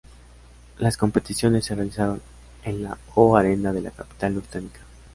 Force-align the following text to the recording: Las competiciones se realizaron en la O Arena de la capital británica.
Las 0.79 0.97
competiciones 0.97 1.65
se 1.65 1.75
realizaron 1.75 2.23
en 2.63 2.81
la 2.83 2.97
O 3.13 3.37
Arena 3.37 3.71
de 3.71 3.81
la 3.81 3.91
capital 3.91 4.33
británica. 4.33 4.79